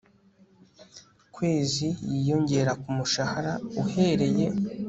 kwezi 1.35 1.87
yiyongera 2.11 2.71
ku 2.81 2.89
mushahara 2.97 3.53
uhereye 3.81 4.45